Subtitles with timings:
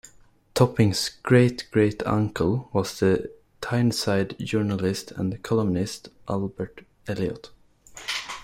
[0.55, 7.51] Topping's great-great-uncle was the Tyneside journalist and columnist Albert Elliott.